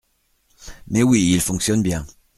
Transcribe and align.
Mais 0.87 1.03
oui! 1.03 1.29
il 1.31 1.41
fonctionne 1.41 1.83
bien!… 1.83 2.07